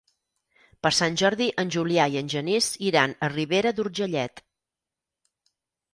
Per 0.85 0.91
Sant 0.99 1.17
Jordi 1.23 1.49
en 1.65 1.73
Julià 1.75 2.07
i 2.15 2.19
en 2.23 2.33
Genís 2.35 2.71
iran 2.89 3.15
a 3.27 3.29
Ribera 3.35 3.77
d'Urgellet. 3.81 4.45